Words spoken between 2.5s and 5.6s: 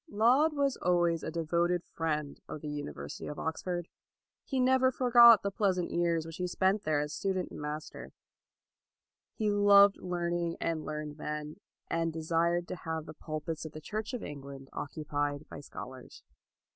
the University of Oxford. He never for got the